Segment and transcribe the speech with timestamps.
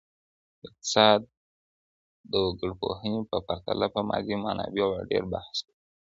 [0.67, 1.21] اقتصاد
[2.31, 5.81] د وګړپوهنې په پرتله په مادي منابعو ډېر بحث کوي.